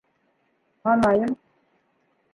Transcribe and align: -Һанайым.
-Һанайым. 0.89 1.37